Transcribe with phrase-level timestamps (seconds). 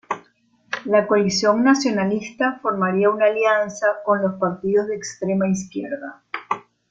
[0.87, 6.23] La coalición nacionalista formaría una alianza con los partidos de extrema izquierda.